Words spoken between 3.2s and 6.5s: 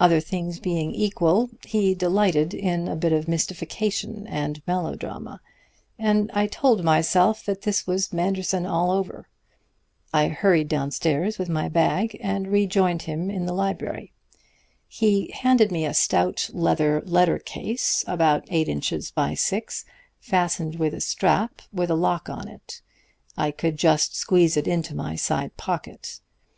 mystification and melodrama, and I